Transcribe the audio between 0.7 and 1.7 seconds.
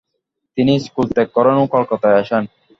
school ত্যাগ করেন ও